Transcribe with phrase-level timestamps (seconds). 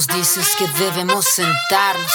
[0.00, 2.12] nos dices que debemos sentarnos,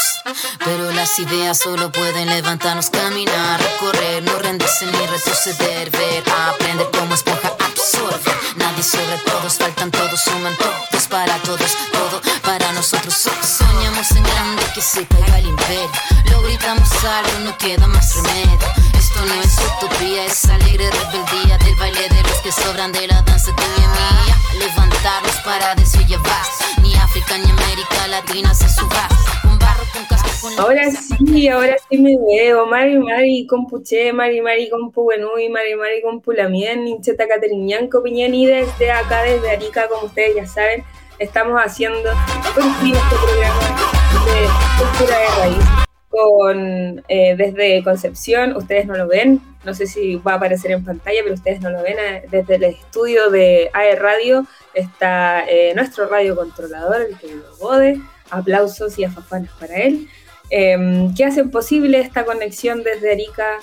[0.63, 7.13] pero las ideas solo pueden levantarnos, caminar, recorrer, no rendirse ni retroceder, ver, aprender como
[7.13, 8.31] esponja absorbe.
[8.55, 13.13] Nadie sobre todos, faltan todos, suman todos para todos, todo para nosotros.
[13.13, 15.89] Soñamos en grande que se caiga el imperio,
[16.31, 18.57] lo gritamos alto, no queda más remedio.
[18.97, 23.21] Esto no es utopía, es alegre rebeldía del baile de los que sobran de la
[23.21, 24.37] danza de mi mía.
[24.59, 26.41] Levantarnos para ya
[26.81, 29.07] ni África ni América Latina se suba.
[29.43, 30.14] Un barro con
[30.45, 32.65] con Ahora sí, ahora sí me veo.
[32.65, 38.45] Mari Mari con Puché, Mari Mari con Puenui, Mari Mari con Pulamien, Nincheta Cateriñanco Piñani
[38.45, 40.83] desde acá, desde Arica, como ustedes ya saben,
[41.19, 42.11] estamos haciendo
[42.53, 43.95] por fin este programa
[44.25, 50.15] de cultura de raíz con, eh, desde Concepción, ustedes no lo ven, no sé si
[50.15, 53.69] va a aparecer en pantalla, pero ustedes no lo ven, eh, desde el estudio de
[53.73, 57.99] AE Radio está eh, nuestro radio controlador, el querido Bode,
[58.29, 60.07] aplausos y afafanes para él,
[60.49, 63.59] em, que hacen posible esta conexión desde Arica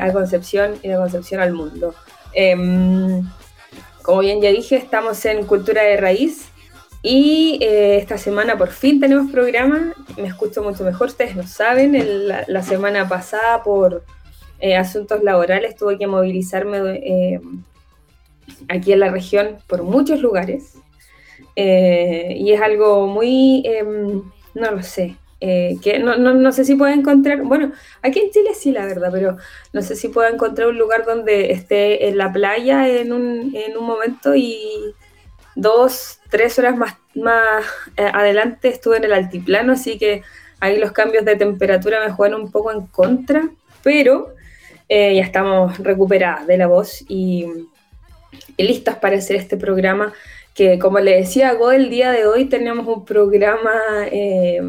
[0.00, 1.94] a Concepción y de Concepción al mundo.
[2.32, 3.22] Em,
[4.02, 6.50] como bien ya dije, estamos en Cultura de Raíz,
[7.08, 11.94] y eh, esta semana por fin tenemos programa, me escucho mucho mejor, ustedes lo saben,
[12.26, 14.02] la, semana pasada por
[14.58, 17.40] eh, asuntos laborales tuve que movilizarme eh,
[18.68, 20.74] aquí en la región por muchos lugares.
[21.54, 24.22] Y es algo muy, em,
[24.54, 28.50] no lo sé, que no, no, no, sé si puedo encontrar, bueno, aquí en Chile
[28.54, 29.36] sí la verdad, pero
[29.72, 33.76] no sé si puedo encontrar un lugar donde esté en la playa en un, en
[33.76, 34.58] un momento y
[35.56, 37.64] dos, tres horas más, más
[37.96, 40.22] eh, adelante estuve en el altiplano, así que
[40.60, 43.48] ahí los cambios de temperatura me juegan un poco en contra,
[43.82, 44.34] pero
[44.88, 47.46] eh, ya estamos recuperadas de la voz y,
[48.58, 50.14] listas para hacer este programa
[50.54, 53.74] que como le decía Go, el día de hoy tenemos un programa
[54.10, 54.62] eh,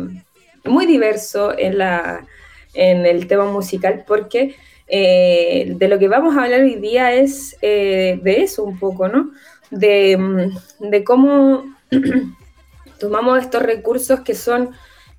[0.68, 2.26] muy diverso en, la,
[2.74, 4.56] en el tema musical porque
[4.90, 9.32] de lo que vamos a hablar hoy día es de eso un poco, ¿no?
[9.70, 11.64] de, de cómo
[13.00, 14.72] tomamos estos recursos que son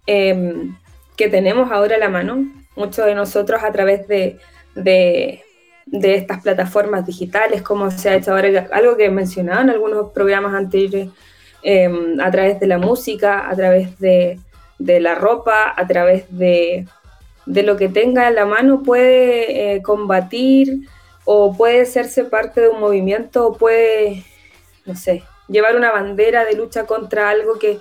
[0.06, 0.76] em,
[1.16, 4.38] que tenemos ahora a la mano, muchos de nosotros a través de,
[4.75, 5.42] de,
[5.91, 10.54] estas plataformas digitales, como se ha hecho ahora, algo que he mencionado en algunos programas
[10.54, 11.08] anteriores,
[11.62, 14.38] em, a través de la música, a través de,
[14.78, 16.86] de la ropa, a través de,
[17.46, 20.88] de, lo que tenga a la mano, puede eh, combatir
[21.24, 24.24] o puede hacerse parte de un movimiento o puede
[24.88, 27.78] no sé, llevar una bandera de lucha contra algo que,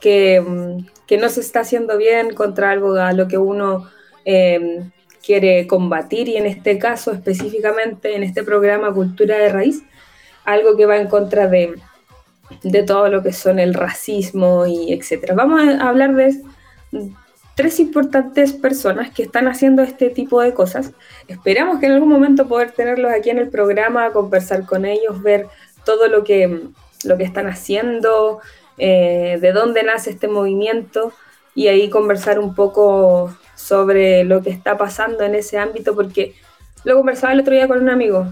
[0.00, 3.88] que, mm, no se está haciendo bien, contra algo a lo que uno
[4.24, 4.90] em,
[5.24, 9.82] quiere combatir y en este caso específicamente en este programa Cultura de Raíz,
[10.44, 11.74] algo que va en contra de,
[12.62, 15.34] de todo lo que son el racismo y etcétera.
[15.34, 16.34] Vamos a hablar de
[17.54, 20.92] tres importantes personas que están haciendo este tipo de cosas.
[21.28, 25.46] Esperamos que en algún momento poder tenerlos aquí en el programa, conversar con ellos, ver
[25.84, 26.62] todo lo que,
[27.04, 28.40] lo que están haciendo,
[28.78, 31.12] eh, de dónde nace este movimiento
[31.54, 36.34] y ahí conversar un poco sobre lo que está pasando en ese ámbito, porque
[36.82, 38.26] lo conversaba el otro día con un amigo.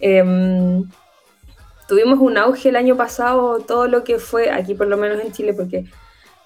[0.00, 0.88] Em,
[1.90, 5.32] tuvimos un auge el año pasado, todo lo que fue, aquí por lo menos en
[5.32, 5.86] Chile, porque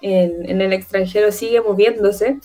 [0.01, 2.39] en, en el extranjero sigue moviéndose.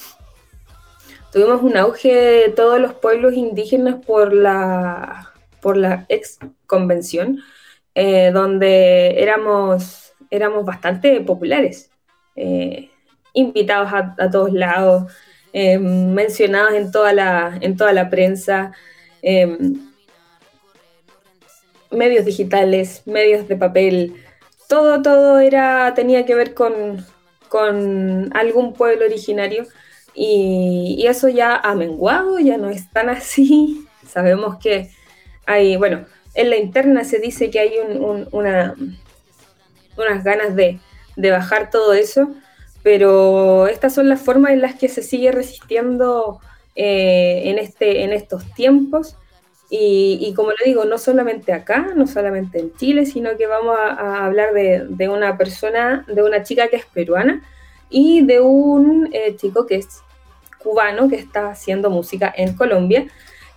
[1.32, 7.38] Tuvimos un auge de todos los pueblos indígenas por la, por la ex convención,
[7.94, 11.90] eh, donde éramos, éramos bastante populares,
[12.36, 12.90] eh,
[13.32, 15.10] invitados a, todos lados,
[15.54, 18.72] eh, mencionados en toda la, en toda la prensa,
[21.90, 24.14] medios digitales, medios de papel,
[24.68, 27.04] todo, todo era, tenía que ver con,
[27.48, 29.66] con algún pueblo originario
[30.14, 33.86] y, eso ya ha menguado, ya no es tan así.
[34.06, 34.90] Sabemos que
[35.46, 37.72] hay, bueno, en la interna se dice que hay
[38.30, 38.74] una,
[39.96, 40.78] unas ganas de,
[41.16, 42.30] bajar todo eso,
[42.82, 46.40] pero estas son las formas en las que se sigue resistiendo
[46.76, 49.16] eh, en, este, en estos tiempos.
[49.72, 54.26] Y, como le digo, no solamente acá, no solamente en Chile, sino que vamos a,
[54.26, 57.42] hablar de, una persona, de una chica que es peruana
[57.88, 60.02] y de un eh, chico que es
[60.58, 63.06] cubano que está haciendo música en Colombia.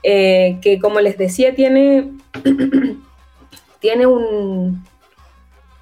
[0.04, 2.12] Eh, que como les decía tiene,
[3.80, 4.84] tiene un,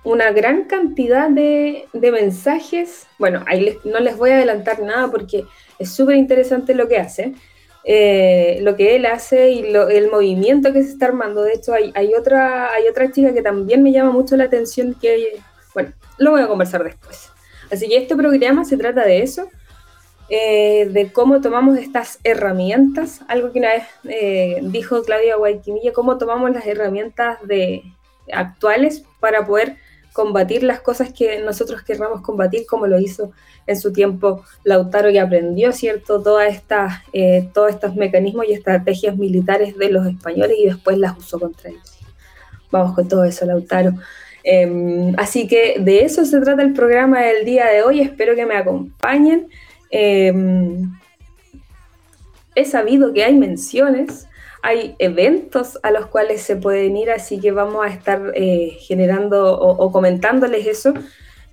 [0.03, 3.07] una gran cantidad de, mensajes.
[3.17, 5.45] Bueno, ahí no les voy a adelantar nada porque
[5.79, 7.33] es súper interesante lo que hace,
[7.83, 11.43] eh, lo que él hace y el movimiento que se está armando.
[11.43, 14.95] De hecho, hay, hay, otra, hay otra chica que también me llama mucho la atención
[14.99, 15.41] que,
[15.73, 17.29] bueno, lo voy a conversar después.
[17.71, 19.49] Así que este programa se trata de eso,
[20.29, 26.17] eh, de cómo tomamos estas herramientas, algo que una vez eh, dijo Claudia Guayquimilla, cómo
[26.17, 27.83] tomamos las herramientas de,
[28.31, 29.77] actuales para poder
[30.13, 33.31] combatir las cosas que nosotros querramos combatir, como lo hizo
[33.67, 39.17] en su tiempo Lautaro y aprendió, ¿cierto?, todas estas, eh, todos estos mecanismos y estrategias
[39.17, 41.97] militares de los españoles y después las usó contra ellos.
[42.71, 43.93] Vamos con todo eso, Lautaro.
[44.43, 48.01] Em, así que de eso se trata el programa del día de hoy.
[48.01, 49.49] Espero que me acompañen.
[49.89, 50.91] Em,
[52.55, 54.27] he sabido que hay menciones
[54.61, 59.59] hay eventos a los cuales se pueden ir, así que vamos a estar eh, generando
[59.59, 60.93] o, comentándoles eso.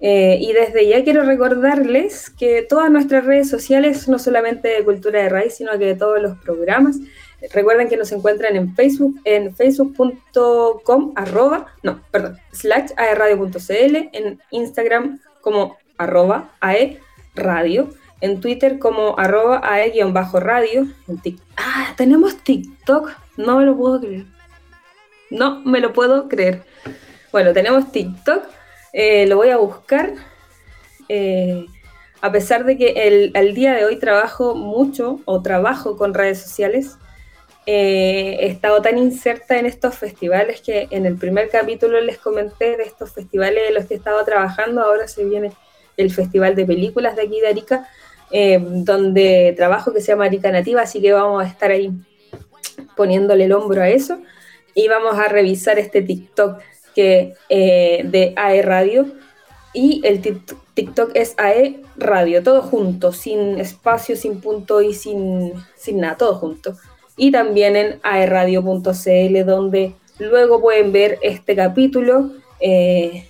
[0.00, 5.22] Eh, y desde ya quiero recordarles que todas nuestras redes sociales, no solamente de Cultura
[5.22, 6.96] de Raíz, sino que de todos los programas,
[7.52, 15.20] recuerden que nos encuentran en Facebook, en facebook.com, arroba, no, perdón, slash aerradio.cl, en Instagram
[15.40, 20.88] como arroba aerradio en Twitter como arroba ae-radio.
[21.56, 23.10] Ah, tenemos TikTok.
[23.36, 24.26] No me lo puedo creer.
[25.30, 26.62] No me lo puedo creer.
[27.32, 28.44] Bueno, tenemos TikTok.
[28.92, 30.12] Eh, lo voy a buscar.
[31.08, 31.66] Eh,
[32.20, 36.40] a pesar de que el, al día de hoy trabajo mucho o trabajo con redes
[36.40, 36.98] sociales,
[37.66, 42.76] eh, he estado tan inserta en estos festivales que en el primer capítulo les comenté
[42.76, 44.82] de estos festivales de los que he estado trabajando.
[44.82, 45.52] Ahora se viene
[45.96, 47.88] el Festival de Películas de aquí de Arica
[48.30, 51.90] eh, donde trabajo que se llama Arica Nativa, así que vamos a estar ahí
[52.96, 54.18] poniéndole el hombro a eso.
[54.74, 56.58] Y vamos a revisar este TikTok
[56.94, 59.06] que, eh, de AE Radio.
[59.72, 60.20] Y el
[60.74, 66.34] TikTok es AE Radio, todo junto, sin espacio, sin punto y sin, sin nada, todo
[66.34, 66.76] junto.
[67.16, 73.28] Y también en aeradio.cl donde luego pueden ver este capítulo, eh,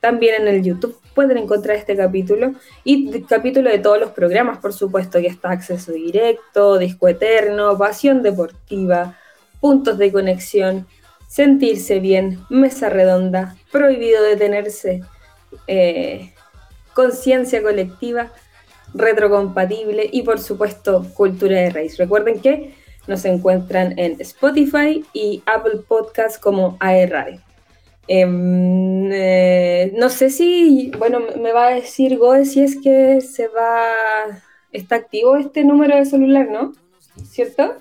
[0.00, 2.52] también en el YouTube pueden encontrar este capítulo
[2.84, 7.76] y el capítulo de todos los programas, por supuesto, que está Acceso Directo, Disco Eterno,
[7.76, 9.18] Pasión Deportiva,
[9.60, 10.86] Puntos de Conexión,
[11.26, 15.02] Sentirse Bien, Mesa Redonda, Prohibido Detenerse,
[15.66, 16.34] eh,
[16.94, 18.30] Conciencia Colectiva,
[18.94, 21.98] Retrocompatible y, por supuesto, Cultura de Raíz.
[21.98, 22.76] Recuerden que
[23.08, 27.40] nos encuentran en Spotify y Apple Podcast como AE Radio.
[28.08, 33.48] Em, eh, no sé si, bueno, me va a decir Goe si es que se
[33.48, 34.40] va,
[34.72, 36.72] está activo este número de celular, ¿no?
[37.30, 37.76] ¿Cierto?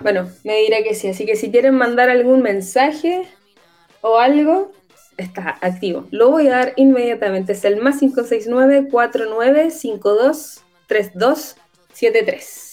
[0.00, 3.28] Bueno, me dirá que sí, así que si quieren mandar algún mensaje
[4.00, 4.72] o algo,
[5.16, 6.08] está activo.
[6.10, 12.72] Lo voy a dar inmediatamente, es el más 569 4952 3273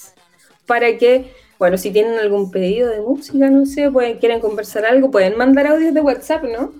[0.65, 5.11] para que bueno, si tienen algún pedido de música, no sé, pueden, quieren conversar algo,
[5.11, 6.71] pueden mandar audios de WhatsApp, ¿no?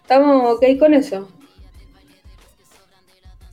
[0.00, 1.28] ¿Estamos ok con eso?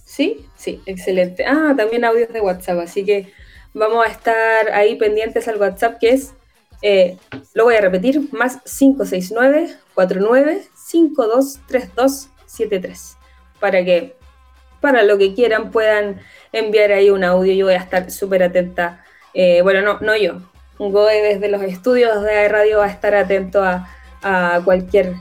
[0.05, 0.45] ¿Sí?
[0.55, 1.43] Sí, excelente.
[1.45, 3.33] Ah, también audios de WhatsApp, así que
[3.73, 6.33] vamos a estar ahí pendientes al WhatsApp que es,
[6.81, 7.17] eh,
[7.53, 13.17] lo voy a repetir, más 569 49 523273
[13.59, 14.15] para que
[14.79, 16.21] para lo que quieran puedan
[16.51, 17.53] enviar ahí un audio.
[17.53, 19.05] Yo voy a estar súper atenta.
[19.33, 20.41] Eh, bueno, no, no yo,
[20.77, 23.87] Goe desde los estudios de radio va a estar atento a,
[24.63, 25.15] cualquier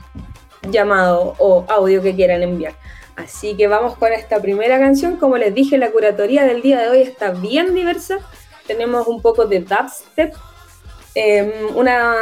[0.69, 2.73] llamado o audio que quieran enviar.
[3.17, 5.17] Así que vamos con esta primera canción.
[5.17, 8.19] Como les dije, la curatoría del día de hoy está bien diversa.
[8.65, 10.33] Tenemos un poco de dubstep.
[11.15, 12.15] Em, una,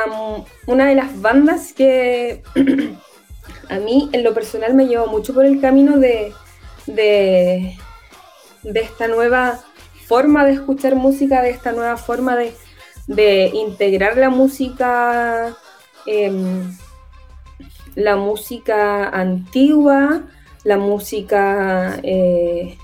[0.65, 2.41] una, de las bandas que
[3.69, 6.33] a mí en lo personal me llevó mucho por el camino de,
[6.87, 7.77] de,
[8.63, 9.59] de esta nueva
[10.07, 12.53] forma de escuchar música, de esta nueva forma de,
[13.07, 15.55] de integrar la música,
[16.05, 16.75] em,
[17.95, 20.23] la música antigua,
[20.63, 22.77] la música, eh,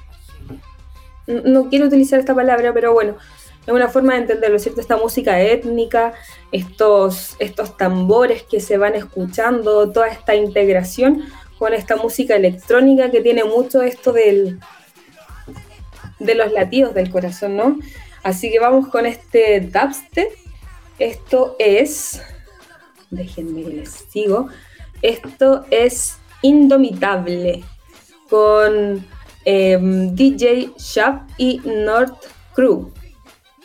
[1.28, 3.18] no quiero utilizar esta palabra, pero bueno,
[3.66, 4.80] es una forma de entenderlo, ¿cierto?
[4.80, 6.14] Esta música étnica,
[6.52, 11.26] estos, estos tambores que se van escuchando, toda esta integración
[11.60, 14.60] con esta música electrónica que tiene mucho esto del,
[16.20, 17.80] de los latidos del corazón, ¿no?
[18.24, 20.32] Así que vamos con este dubstep.
[21.00, 22.22] Esto es,
[23.12, 24.50] déjenme que les sigo,
[25.02, 27.64] esto es Indomitable
[28.30, 29.06] con
[29.46, 32.92] em, DJ Shab y North Crew,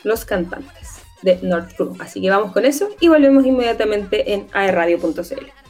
[0.03, 1.95] los cantantes de North Crew.
[1.99, 5.62] Así que vamos con eso y volvemos inmediatamente en aerradio.cl.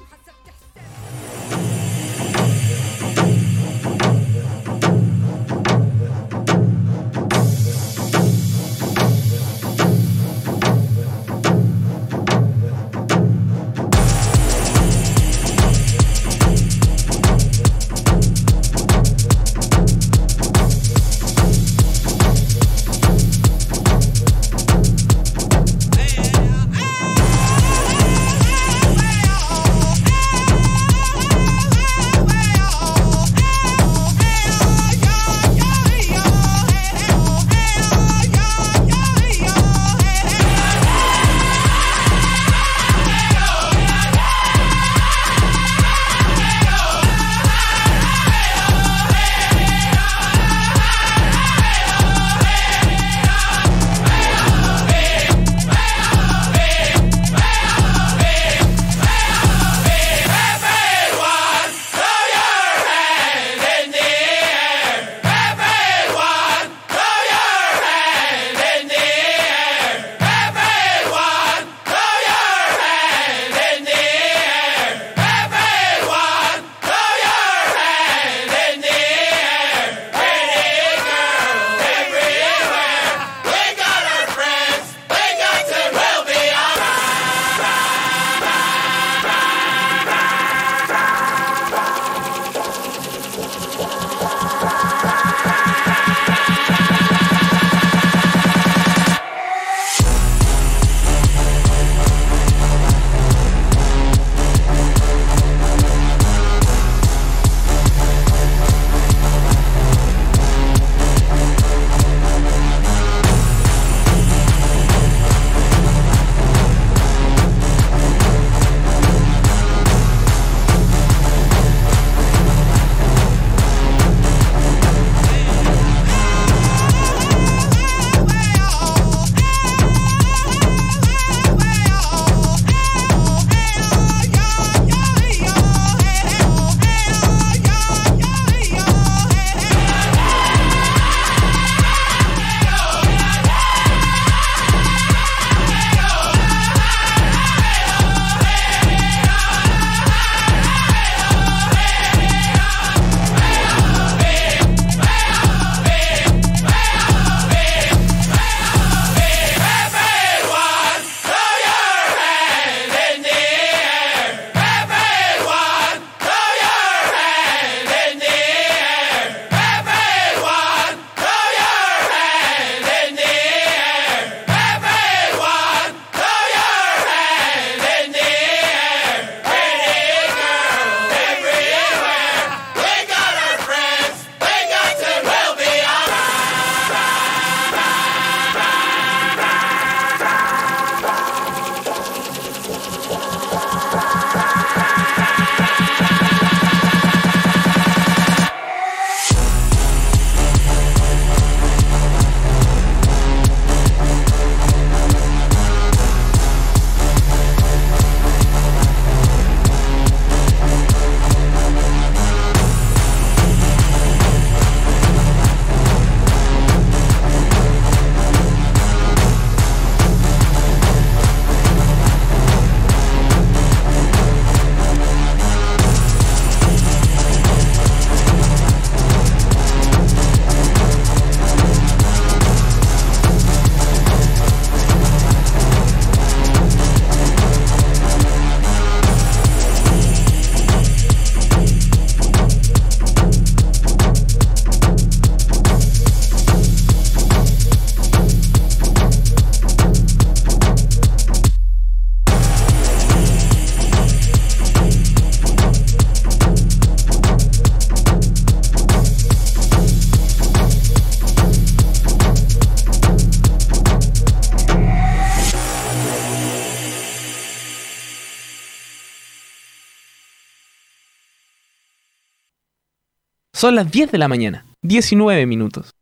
[273.64, 275.96] Son las 10 de la mañana, 19 minutos.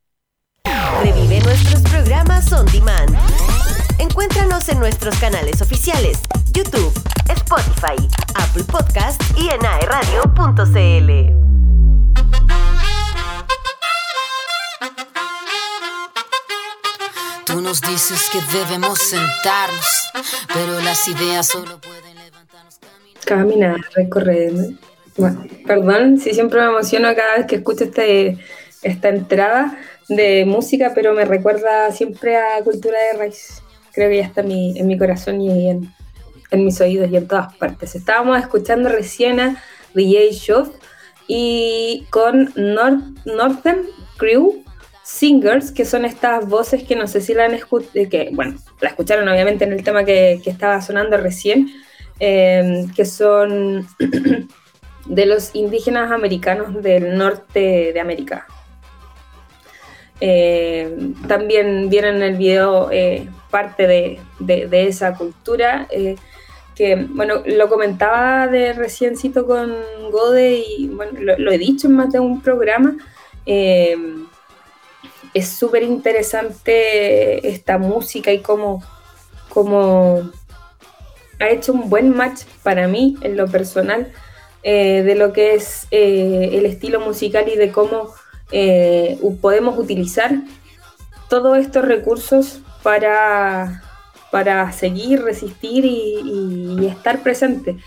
[1.04, 3.16] Revive nuestros programas on demand.
[4.00, 6.92] Encuéntranos en nuestros canales oficiales, YouTube,
[7.30, 7.98] Spotify,
[8.34, 11.12] Apple Podcast y en aeradio.cl.
[17.46, 19.86] Tú nos dices que debemos sentarnos,
[20.52, 22.80] pero las ideas solo pueden levantarnos.
[23.24, 24.52] Caminar, recorrer.
[25.18, 28.38] Bueno, perdón si siempre me emociono cada vez que escucho este,
[28.82, 29.78] esta entrada
[30.08, 33.62] de música, pero me recuerda siempre a Cultura de Raíz.
[33.94, 35.94] Creo que ya está en mi, corazón y en,
[36.50, 37.96] en mis oídos y en todas partes.
[37.96, 39.62] Estábamos escuchando recién a
[39.94, 40.72] DJ Show
[41.28, 43.86] y con North, Northern
[44.18, 44.64] Crew
[45.04, 48.90] Singers, que son estas voces que no sé si la han escuchado, que bueno, la
[48.90, 51.70] escucharon obviamente en el tema que, que estaba sonando recién,
[52.20, 53.88] eh, que son
[55.06, 58.48] de los indígenas americanos del norte de América.
[60.20, 66.16] Eh, también vieron en el video eh, parte de, de, esa cultura, eh,
[66.76, 69.76] que bueno, lo comentaba de reciencito con
[70.12, 72.96] Gode y bueno, lo, lo he dicho en más de un programa.
[75.34, 78.84] es súper interesante esta música y cómo,
[79.50, 80.30] cómo
[81.40, 84.12] ha hecho un buen match para mí en lo personal
[84.64, 88.14] eh, de lo que es eh, el estilo musical y de cómo
[88.52, 90.36] eh, podemos utilizar
[91.30, 93.82] todos estos recursos para,
[94.30, 97.78] para seguir, resistir y, estar presente.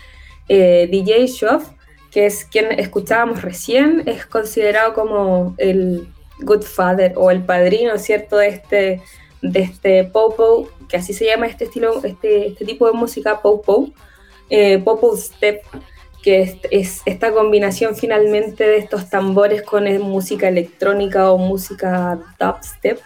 [0.47, 1.69] DJ Shoff,
[2.11, 6.07] que es quien escuchábamos recién, es considerado como el
[6.41, 9.01] good father o el padrino, ¿cierto?, de este,
[9.41, 13.89] de este popo, que así se llama este estilo, este, este tipo de música, popo,
[14.83, 15.61] popo step,
[16.25, 22.99] que es, es, esta combinación finalmente de estos tambores con música electrónica o música dubstep,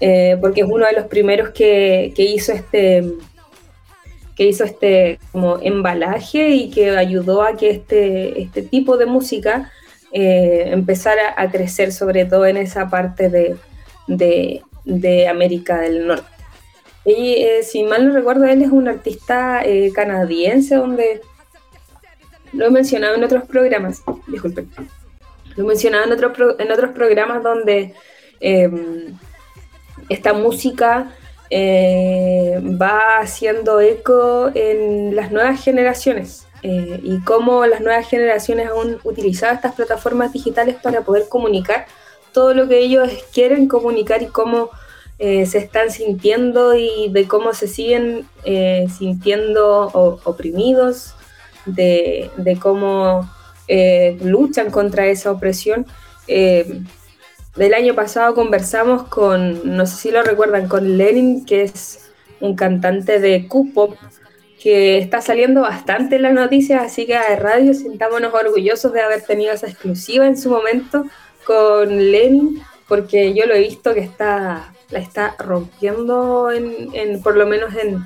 [0.00, 3.04] eh, porque es uno de los primeros que, que, hizo este
[4.34, 9.70] que hizo este como embalaje y que ayudó a que este, este tipo de música
[10.10, 13.56] eh, empezara a crecer, sobre todo en esa parte de,
[14.08, 16.26] de, de América del Norte.
[17.04, 21.20] Y eh, si mal no recuerdo, él es un artista eh, canadiense donde
[22.52, 24.70] lo he mencionado en otros programas, disculpen,
[25.56, 27.94] lo he mencionado en, otro pro, en otros programas donde
[28.40, 28.70] eh,
[30.08, 31.12] esta música
[31.52, 38.98] eh, va haciendo eco en las nuevas generaciones eh, y cómo las nuevas generaciones han
[39.02, 41.86] utilizado estas plataformas digitales para poder comunicar
[42.32, 44.70] todo lo que ellos quieren comunicar y cómo
[45.18, 48.28] eh, se están sintiendo y de cómo se siguen
[48.96, 49.90] sintiendo
[50.24, 51.14] oprimidos
[51.66, 53.30] de, cómo
[53.68, 55.86] eh, luchan contra esa opresión.
[56.26, 56.82] Eh,
[57.56, 62.54] del año pasado conversamos con, no sé si lo recuerdan, con Lenin, que es un
[62.54, 63.96] cantante de Q-Pop,
[64.62, 69.22] que está saliendo bastante en las noticias, así que a radio sintámonos orgullosos de haber
[69.22, 71.06] tenido esa exclusiva en su momento
[71.44, 77.36] con Lenin, porque yo lo he visto que está, la está rompiendo, en, en por
[77.36, 78.04] lo menos en,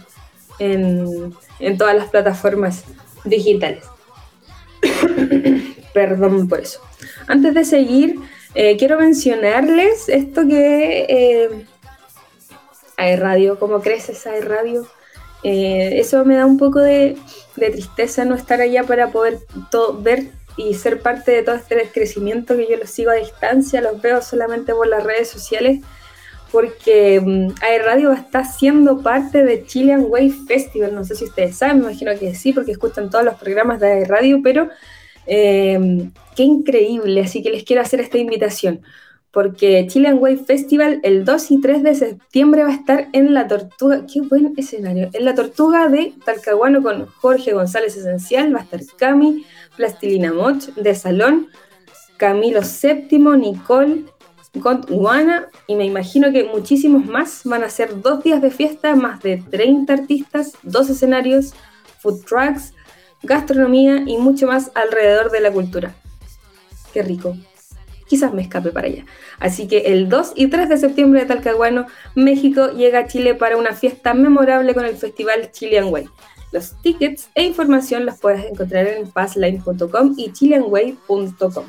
[0.58, 2.84] en, en todas las plataformas
[3.24, 3.84] digitales.
[5.94, 6.80] Perdón por eso.
[7.26, 8.16] Antes de seguir,
[8.54, 11.66] eh, quiero mencionarles esto que eh,
[12.96, 14.86] hay radio, cómo crece esa radio.
[15.42, 17.16] Eh, eso me da un poco de,
[17.56, 21.90] de, tristeza no estar allá para poder todo, ver y ser parte de todo este
[21.92, 25.80] crecimiento que yo los sigo a distancia, los veo solamente por las redes sociales
[26.54, 27.52] porque um,
[27.84, 30.94] Radio está siendo parte de Chilean Wave Festival.
[30.94, 34.04] No sé si ustedes saben, me imagino que sí, porque escuchan todos los programas de
[34.04, 34.68] Radio, pero
[35.26, 37.22] eh, qué increíble.
[37.22, 38.82] Así que les quiero hacer esta invitación,
[39.32, 43.48] porque Chilean Wave Festival el 2 y 3 de septiembre va a estar en La
[43.48, 44.06] Tortuga.
[44.06, 45.10] Qué buen escenario.
[45.12, 49.44] En La Tortuga de Talcahuano con Jorge González Esencial, va a estar Cami,
[49.76, 51.48] Plastilina Moch de Salón,
[52.16, 54.04] Camilo Séptimo, Nicole.
[54.54, 59.20] Gondwana y me imagino que muchísimos más van a ser dos días de fiesta, más
[59.20, 61.54] de 30 artistas, dos escenarios,
[62.00, 62.72] food trucks,
[63.22, 65.94] gastronomía y mucho más alrededor de la cultura.
[66.92, 67.36] Qué rico.
[68.06, 69.04] Quizás me escape para allá.
[69.40, 73.56] Así que el 2 y 3 de septiembre de Talcahuano, México llega a Chile para
[73.56, 76.06] una fiesta memorable con el festival Chilean Way.
[76.52, 81.64] Los tickets e información los puedes encontrar en passline.com y chileanway.com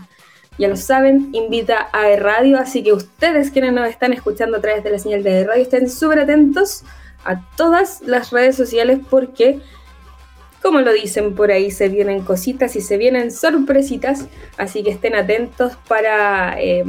[0.58, 4.84] ya lo saben, invita a radio, así que ustedes quienes nos están escuchando a través
[4.84, 6.84] de la señal de radio estén súper atentos
[7.26, 9.60] a todas las redes sociales porque
[10.62, 14.26] como lo dicen por ahí, se vienen cositas y se vienen sorpresitas,
[14.58, 16.84] así que estén atentos para, eh,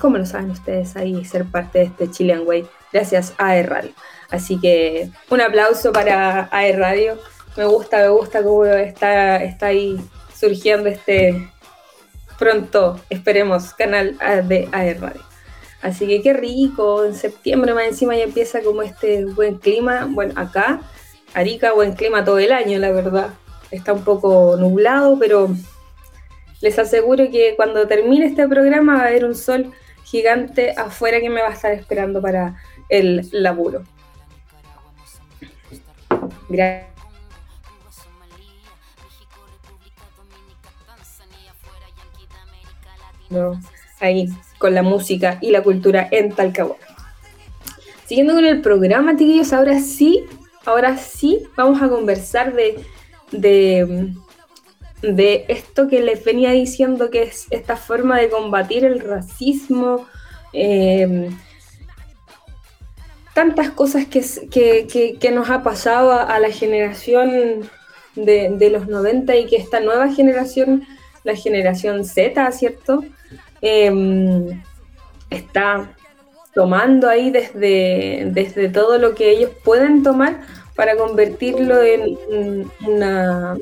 [0.00, 3.90] como lo saben ustedes ahí, ser parte de este Chilean Way, gracias a e Radio.
[4.30, 7.18] Así que un aplauso para AE Radio.
[7.56, 10.00] Me gusta, me gusta cómo está, está ahí
[10.32, 11.50] surgiendo este
[12.40, 14.98] pronto, esperemos, canal de AE.
[15.82, 20.08] Así que qué rico, en septiembre más encima ya empieza como este buen clima.
[20.10, 20.80] Bueno, acá
[21.34, 23.34] Arica, buen clima todo el año, la verdad.
[23.70, 25.50] Está un poco nublado, pero
[26.60, 29.72] les aseguro que cuando termine este programa va a haber un sol
[30.04, 32.56] gigante afuera que me va a estar esperando para
[32.88, 33.84] el laburo.
[36.48, 36.99] Gracias.
[44.00, 46.80] Ahí, con la música y la cultura en Talcahuano.
[48.06, 50.26] Siguiendo con el programa, chiquillos, ahora sí
[50.64, 52.84] ahora sí vamos a conversar de,
[55.02, 60.06] de, esto que les venía diciendo, que es esta forma de combatir el racismo.
[60.52, 61.36] Em,
[63.34, 67.70] tantas cosas que, nos ha pasado a, la generación
[68.16, 70.84] de, los 90 y que esta nueva generación,
[71.24, 73.04] la generación Z, ¿cierto?
[73.62, 74.62] Em,
[75.28, 75.94] está
[76.54, 80.40] tomando ahí desde, desde todo lo que ellos pueden tomar
[80.74, 83.56] para convertirlo en una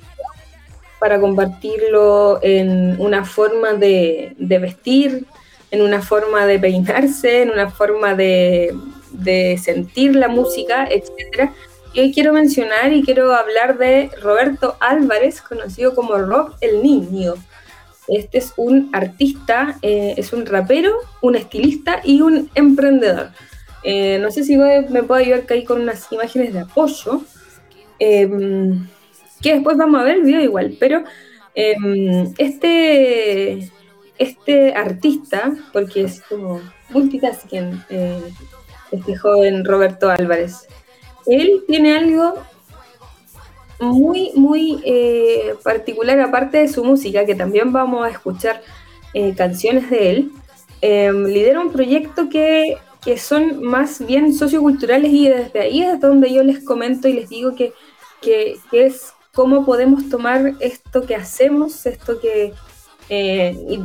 [0.98, 5.26] para convertirlo en una forma de, vestir,
[5.70, 8.76] en una forma de peinarse, en una forma de,
[9.12, 11.52] de sentir la música, etc.
[11.92, 17.34] Y hoy quiero mencionar y quiero hablar de Roberto Álvarez, conocido como Rob el Niño.
[18.08, 23.30] Este es un artista, eh, es un rapero, un estilista y un emprendedor.
[23.82, 27.22] Eh, no sé si me puedo ayudar ahí con unas imágenes de apoyo,
[27.98, 28.86] em,
[29.40, 31.04] que después vamos a ver el video igual, pero
[31.54, 33.70] em, este,
[34.18, 38.22] este artista, porque es como multitasking, eh,
[38.90, 40.66] este joven Roberto Álvarez,
[41.26, 42.34] él tiene algo
[43.80, 48.62] muy, muy eh, particular, aparte de su música, que también vamos a escuchar
[49.14, 50.32] eh, canciones de él,
[50.80, 52.76] em, lidera un proyecto que,
[53.16, 57.54] son más bien socioculturales y desde ahí es donde yo les comento y les digo
[57.54, 57.72] que,
[58.70, 62.52] es cómo podemos tomar esto que hacemos, esto que,
[63.08, 63.80] eh,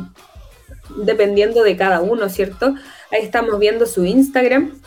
[1.06, 2.74] dependiendo de cada uno, ¿cierto?
[3.10, 4.78] Ahí estamos viendo su Instagram.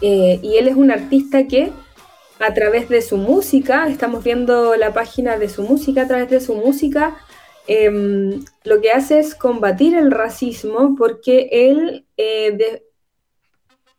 [0.00, 1.72] y él es un artista que
[2.38, 6.40] a través de su música, estamos viendo la página de su música, a través de
[6.40, 7.16] su música,
[7.66, 12.82] em, lo que hace es combatir el racismo porque él eh,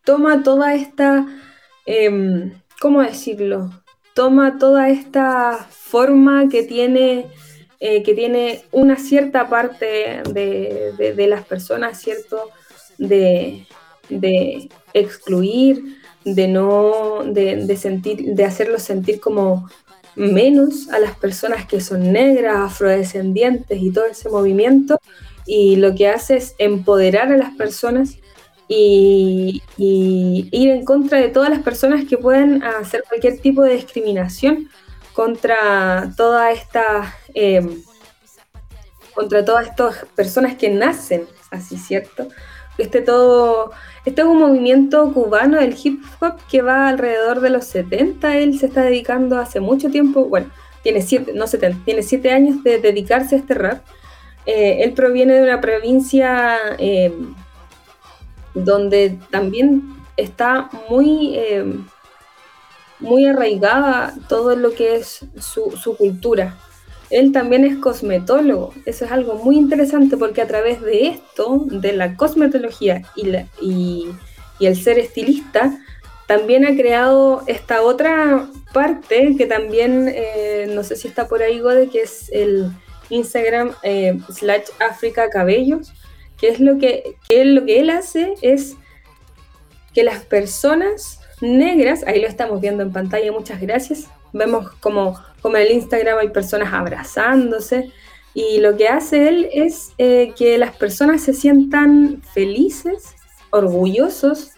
[0.03, 1.25] toma toda esta,
[1.85, 3.71] em, ¿cómo decirlo?
[4.13, 7.27] Toma toda esta forma que tiene,
[7.79, 12.49] eh, que tiene una cierta parte de, las personas, ¿cierto?
[12.97, 13.67] De,
[14.09, 19.69] de excluir, de no, de, sentir, de hacerlos sentir como
[20.15, 24.99] menos a las personas que son negras, afrodescendientes y todo ese movimiento.
[25.45, 28.17] Y lo que hace es empoderar a las personas
[28.67, 34.69] y, ir en contra de todas las personas que pueden hacer cualquier tipo de discriminación
[35.13, 37.81] contra toda esta em,
[39.13, 42.27] contra todas estas personas que nacen así, ¿cierto?
[42.77, 43.71] Este todo
[44.05, 48.37] este es un movimiento cubano del hip hop que va alrededor de los 70.
[48.37, 50.51] Él se está dedicando hace mucho tiempo, bueno,
[50.83, 53.83] tiene siete, no 70, tiene siete años de dedicarse a este rap.
[54.45, 57.11] Eh, él proviene de una provincia eh,
[58.53, 61.65] donde también está muy, eh,
[62.99, 66.55] muy arraigada todo lo que es su, su cultura
[67.09, 68.73] él también es cosmetólogo.
[68.85, 74.07] Eso es algo muy interesante porque a través de esto, de la cosmetología y,
[74.59, 75.79] el ser estilista,
[76.27, 81.59] también ha creado esta otra parte que también, eh, no sé si está por ahí,
[81.59, 82.71] Gode, que es el
[83.09, 85.93] Instagram eh, slash Africa Cabellos,
[86.37, 88.75] que es lo que, que lo que él hace es
[89.93, 95.57] que las personas negras, ahí lo estamos viendo en pantalla, muchas gracias, vemos como como
[95.57, 97.91] en el Instagram hay personas abrazándose.
[98.33, 103.13] Y lo que hace él es eh, que las personas se sientan felices,
[103.51, 104.53] orgullosos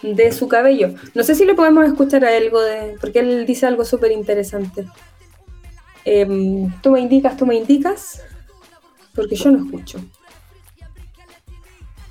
[0.00, 0.94] de su cabello.
[1.16, 2.94] No sé si le podemos escuchar algo de.
[3.00, 4.86] porque él dice algo súper interesante.
[6.04, 8.22] Em, tú me indicas, tú me indicas.
[9.16, 9.98] Porque yo no escucho.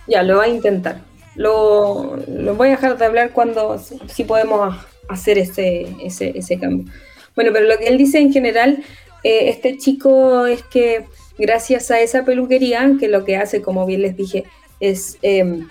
[0.06, 1.00] Ya, lo va a intentar.
[1.36, 4.76] Lo, lo voy a dejar de hablar cuando si podemos
[5.08, 6.92] hacer ese, ese, ese cambio.
[7.38, 8.84] Bueno, pero lo que él dice en general,
[9.23, 11.06] eh, este chico es que
[11.38, 14.45] gracias a esa peluquería, que lo que hace, como bien les dije,
[14.80, 15.69] es em,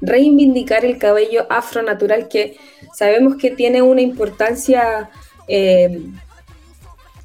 [0.00, 2.56] reivindicar el cabello afro natural que
[2.94, 5.10] sabemos que tiene una importancia
[5.48, 6.14] em,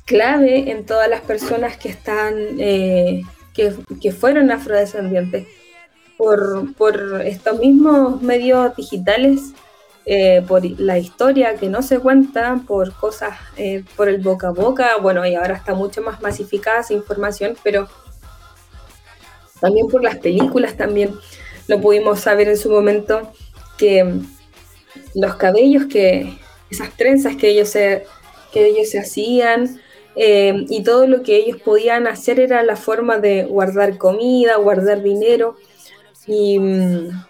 [0.03, 3.21] clave en todas las personas que están, eh,
[3.53, 5.47] que, fueron afrodescendientes.
[6.17, 9.53] Por, por estos mismos medios digitales
[10.09, 14.51] eh, por la historia que no se cuenta, por cosas, eh, por el boca a
[14.51, 17.89] boca, bueno, y ahora está mucho más masificada esa información, pero
[19.59, 21.13] también por las películas también
[21.67, 23.33] lo pudimos saber en su momento
[23.77, 24.21] que
[25.13, 26.37] los cabellos que,
[26.69, 28.05] esas trenzas que ellos se,
[28.53, 29.81] que ellos se hacían,
[30.15, 35.03] eh, y todo lo que ellos podían hacer era la forma de guardar comida, guardar
[35.03, 35.57] dinero.
[36.25, 37.26] Y, mm,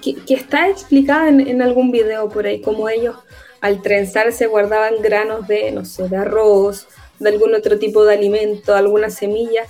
[0.00, 3.16] que, está explicada en, algún video por ahí, como ellos
[3.60, 6.86] al trenzarse guardaban granos de, no sé, de arroz,
[7.18, 9.64] de algún otro tipo de alimento, alguna semilla,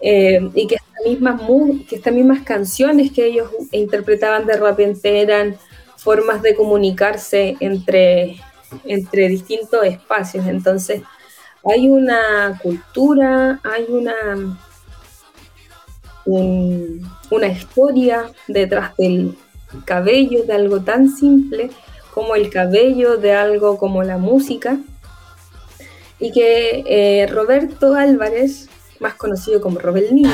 [0.00, 1.40] eh, y que estas, mismas,
[1.88, 5.56] que estas mismas canciones que ellos interpretaban de repente eran
[5.96, 8.36] formas de comunicarse entre,
[8.84, 10.46] entre distintos espacios.
[10.46, 11.02] Entonces,
[11.64, 14.58] hay una cultura, hay una
[16.28, 19.36] una historia detrás del
[19.84, 21.70] cabello de algo tan simple
[22.12, 24.78] como el cabello de algo como la música
[26.18, 30.30] y que eh, Roberto Álvarez, más conocido como Robert Niño,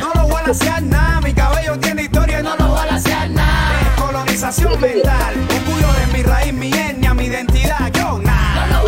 [0.00, 2.94] no lo voy a hacer nada, mi cabello tiene historia y no lo voy a
[2.96, 3.94] hacer nada.
[3.96, 8.82] Descolonización mental, orgullo de mi raíz, mi etnia, mi identidad, yo nada.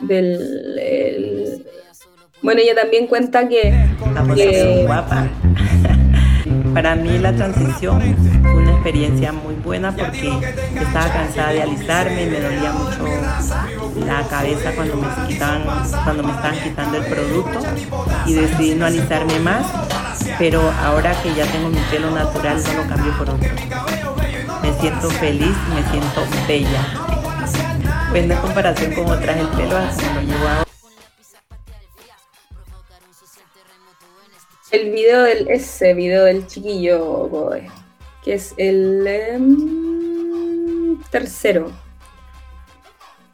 [0.00, 1.66] del el,
[2.44, 3.88] bueno, ella también cuenta que...
[4.34, 5.28] que guapa.
[6.74, 10.30] Para mí la transición fue una experiencia muy buena porque
[10.78, 13.06] estaba cansada de alisarme, me dolía mucho
[14.06, 15.62] la cabeza cuando me, quitaban,
[16.04, 17.60] cuando me estaban quitando el producto
[18.26, 19.66] y decidí no alisarme más,
[20.38, 23.48] pero ahora que ya tengo mi pelo natural no lo cambio por otro.
[24.62, 27.04] Me siento feliz, me siento bella.
[28.10, 30.63] Pues en comparación como traje el pelo, así lo llevo ahora.
[34.74, 37.50] El video del, ese video del chiquillo,
[38.22, 41.70] que es el em, tercero.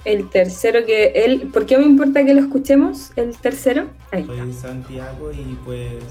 [0.05, 3.13] El tercero que él, ¿por qué me importa que lo escuchemos?
[3.17, 3.89] El tercero.
[4.11, 6.05] Soy Santiago y pues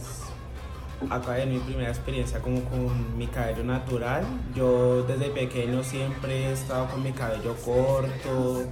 [1.09, 4.23] acá en mi primera experiencia como con mi cabello natural.
[4.55, 8.65] Yo desde pequeño siempre he estado con mi cabello corto,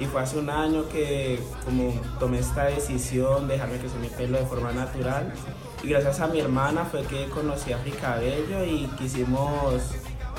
[0.00, 4.38] y fue hace un año que como tomé esta decisión de dejarme crecer mi pelo
[4.38, 5.32] de forma natural.
[5.82, 9.82] Y gracias a mi hermana fue que conocí a Fricabello y quisimos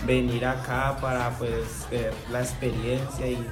[0.06, 3.48] venir acá para pues ver la experiencia y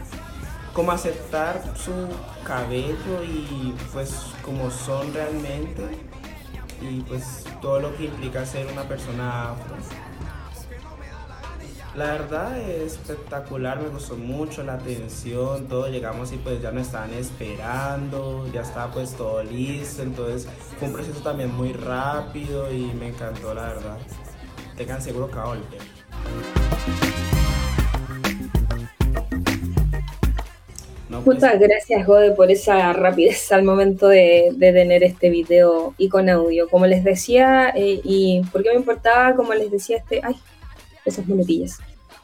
[0.73, 1.91] como aceptar su
[2.43, 5.83] cabello y pues como son realmente
[6.81, 9.55] y pues todo lo que implica ser una persona.
[11.95, 16.85] La verdad es espectacular, me gustó mucho la atención, todo llegamos y pues ya nos
[16.85, 20.47] estaban esperando, ya estaba pues todo listo, entonces
[20.77, 23.97] fue un proceso también muy rápido y me encantó la verdad.
[24.77, 25.81] Tengan seguro va a volver.
[31.09, 36.29] Muchas pues, gracias, Gode, por esa rapidez al momento de, tener este video y con
[36.29, 36.69] audio.
[36.69, 40.21] Como les decía, eh, y porque me importaba, como les decía, este.
[40.23, 40.35] Ay,
[41.09, 41.79] esas muletillas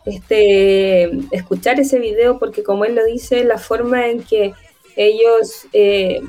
[0.05, 4.53] este, escuchar ese video porque como él lo dice, la forma en que
[4.95, 5.67] ellos...
[5.73, 6.21] Eh,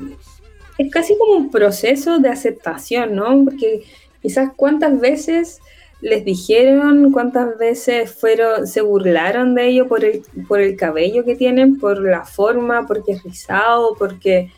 [0.77, 3.45] es casi como un proceso de aceptación, ¿no?
[3.45, 3.81] Porque
[4.21, 5.59] quizás cuántas veces
[6.01, 11.35] les dijeron, cuántas veces fueron, se burlaron de ellos por el, por el cabello que
[11.35, 14.51] tienen, por la forma, porque es rizado, porque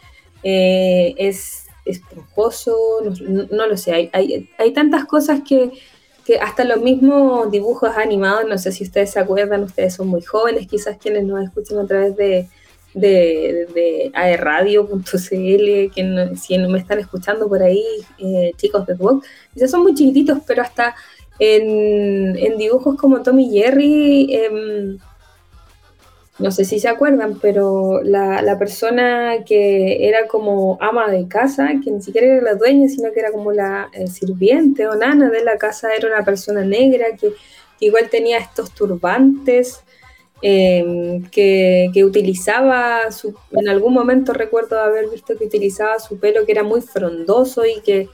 [0.43, 2.75] eh, es esponjoso,
[3.49, 5.71] no, lo sé, hay, hay tantas cosas que,
[6.41, 10.67] hasta los mismos dibujos animados, no sé si ustedes se acuerdan, ustedes son muy jóvenes,
[10.67, 12.47] quizás quienes nos escuchan a través de,
[12.93, 17.83] de, de aerradio.cl, que si no me están escuchando por ahí,
[18.17, 20.95] eh, chicos de Vogue, quizás son muy chiquititos, pero hasta
[21.39, 24.97] en, en dibujos como Tommy Jerry, em,
[26.39, 31.91] no sé si se acuerdan, pero la, persona que era como ama de casa, que
[31.91, 35.43] ni siquiera era la dueña, sino que era como la eh, sirviente o nana de
[35.43, 37.33] la casa, era una persona negra que,
[37.81, 39.83] igual tenía estos turbantes,
[40.41, 46.53] em, que, utilizaba, su, en algún momento recuerdo haber visto que utilizaba su pelo que
[46.53, 48.09] era muy frondoso y que,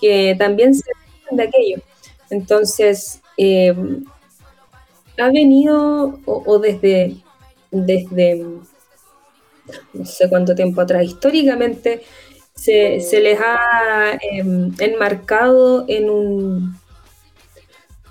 [0.00, 0.84] que también se
[1.30, 1.82] de aquello.
[2.30, 4.04] Entonces, em,
[5.18, 7.16] ha venido, o, desde,
[7.70, 8.44] desde
[9.92, 12.02] no sé cuánto tiempo atrás, históricamente
[12.54, 16.76] se, les ha em, enmarcado en un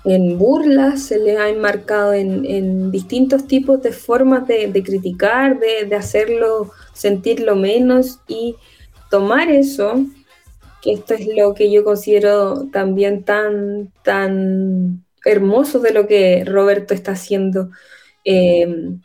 [0.04, 5.96] en burlas, se les ha enmarcado en, distintos tipos de formas de, criticar, de, de,
[5.96, 8.54] hacerlo sentirlo menos y
[9.10, 10.04] tomar eso,
[10.80, 16.94] que esto es lo que yo considero también tan, tan hermoso de lo que Roberto
[16.94, 17.70] está haciendo,
[18.22, 19.00] em,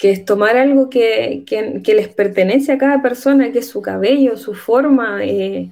[0.00, 1.44] que es tomar algo que,
[1.84, 5.70] les pertenece a cada persona, que es su cabello, su forma, eh,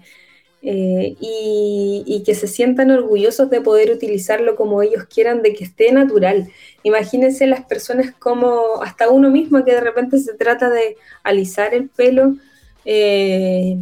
[0.60, 5.92] eh, y, que se sientan orgullosos de poder utilizarlo como ellos quieran, de que esté
[5.92, 6.46] natural.
[6.82, 11.88] Imagínense las personas como hasta uno mismo que de repente se trata de alisar el
[11.88, 12.36] pelo
[12.84, 13.78] eh,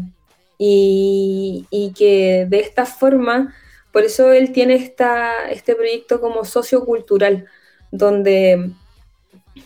[0.59, 3.53] y, y, que de esta forma
[3.91, 7.47] por eso él tiene esta, este proyecto como sociocultural,
[7.91, 8.71] donde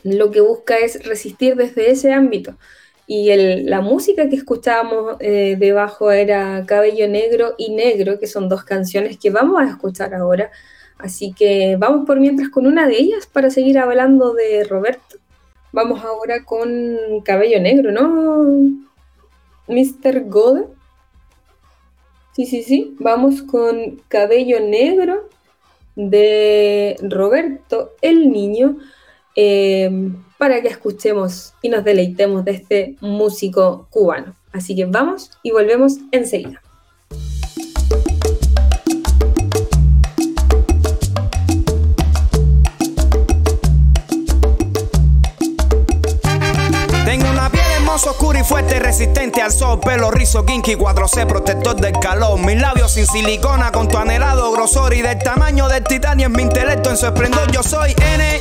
[0.03, 2.57] lo que busca es resistir desde ese ámbito.
[3.07, 8.63] Y la música que escuchábamos eh, debajo era Cabello Negro y Negro, que son dos
[8.63, 10.53] canciones que vamos a escuchar ahora.
[10.97, 15.17] Así que vamos por mientras con una de ellas para seguir hablando de Roberto.
[15.73, 18.79] Vamos ahora con Cabello Negro, ¿no?
[19.67, 20.29] Mr.
[20.29, 20.67] Gode.
[22.37, 22.95] Sí, sí, sí.
[23.01, 25.29] Vamos con Cabello Negro
[25.97, 28.77] de Roberto el Niño
[29.43, 34.35] em, para que escuchemos y nos deleitemos de este músico cubano.
[34.53, 36.61] Así que vamos y volvemos enseguida.
[48.07, 49.81] oscuro y fuerte, resistente al sol.
[49.81, 52.39] Pelo rizo, kinky, 4C, protector del calor.
[52.39, 54.95] Mis labios sin silicona, con tu anhelado grosor.
[54.95, 57.51] Y del tamaño del titanio en mi intelecto, en su esplendor.
[57.51, 58.41] Yo soy N,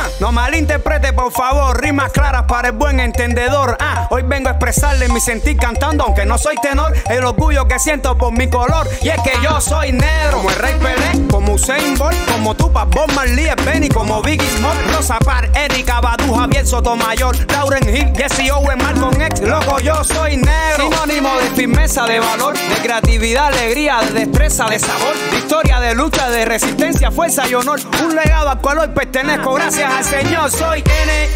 [0.21, 3.75] No malinterprete, por favor, rimas claras para el buen entendedor.
[3.79, 7.79] Ah, hoy vengo a expresarle mi sentir cantando, aunque no soy tenor, el orgullo que
[7.79, 8.87] siento por mi color.
[9.01, 12.87] Y es que yo soy negro, como el Rey Pelé, como Usain Bolt, como Tupac,
[12.93, 18.51] Bob Marley, Benny, como Biggie Smoke, Rosa Par, Erika Badu, Javier Sotomayor, Lauren Hill, Jesse
[18.51, 20.87] Owen, Malcolm X, loco, yo soy negro.
[20.91, 25.95] Sinónimo de firmeza, de valor, de creatividad, alegría, de destreza, de sabor, de historia, de
[25.95, 27.79] lucha, de resistencia, fuerza y honor.
[28.03, 30.51] Un legado al cual hoy pertenezco, gracias al Señor.
[30.51, 31.29] Soy N,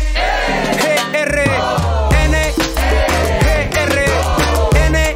[0.81, 0.83] G,
[1.13, 1.43] R,
[2.25, 2.53] N,
[3.41, 4.05] G, R,
[4.87, 5.15] N,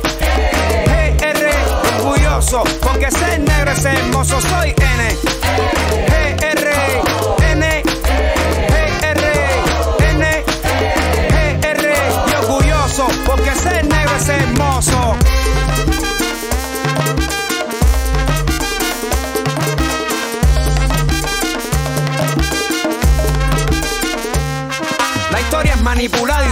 [0.85, 0.91] G,
[1.21, 1.51] R.
[1.97, 4.39] Orgulloso, porque ser negro es hermoso.
[4.39, 5.17] Soy N,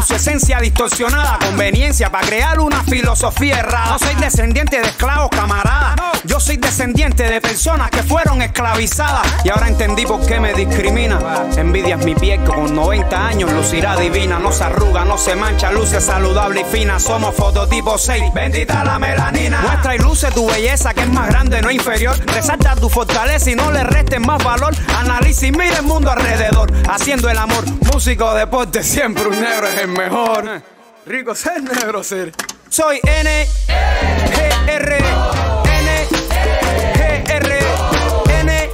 [0.08, 1.38] su esencia distorsionada.
[1.40, 3.92] Conveniencia para crear una filosofía errada.
[3.92, 5.96] No soy descendiente de esclavos, camarada.
[6.24, 9.28] Yo soy descendiente de personas que fueron esclavizadas.
[9.44, 11.20] Y ahora entendí por qué me discrimina.
[11.58, 14.40] Envidias mi piel que con 90 años lucirá divina.
[14.40, 17.00] No se arruga, no se mancha, luce saludable y fina.
[17.00, 18.34] Somos fototipo 6.
[18.34, 19.60] Bendita la melanina.
[19.62, 22.16] Muestra y luce tu belleza que es más grande, no inferior.
[22.28, 24.74] Resalta tu fortaleza y no le restes más valor.
[24.98, 26.72] Analiza y mira el mundo alrededor.
[26.90, 27.66] Haciendo el amor,
[27.98, 30.62] músico, deporte, siempre un negro es el mejor.
[31.08, 32.32] Rico ser negro ser.
[32.70, 36.08] Soy N, G, R, N,
[36.94, 37.60] G, R,
[38.40, 38.70] N,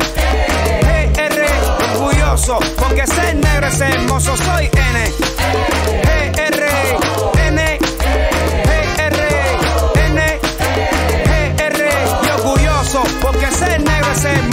[0.82, 1.46] G, R.
[1.94, 4.36] Orgulloso, porque ser negro es hermoso.
[4.36, 5.12] Soy N,
[6.04, 6.70] G, R,
[7.48, 9.30] N, G, R,
[10.06, 10.40] N,
[11.26, 11.92] G, R.
[12.24, 14.53] Y orgulloso, porque ser negro es hermoso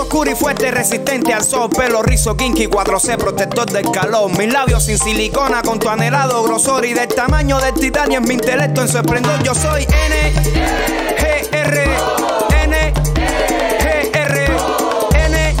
[0.00, 1.68] oscuro y fuerte, resistente al sol.
[1.70, 4.30] Pelo rizo, kinky, 4C, protector del calor.
[4.38, 6.84] Mis labios sin silicona, con tu anhelado grosor.
[6.84, 9.42] Y del tamaño del titanio en mi intelecto, en su esplendor.
[9.42, 10.32] Yo soy N,
[11.18, 11.84] G, R,
[12.64, 14.46] N, G, R,
[15.14, 15.56] N,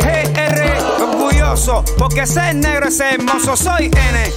[0.00, 0.80] G, R.
[1.02, 3.56] Orgulloso, porque ser negro es hermoso.
[3.56, 4.32] Soy N,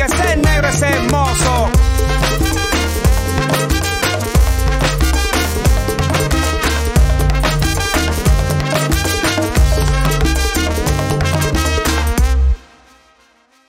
[0.00, 1.59] Porque ser negro es hermoso.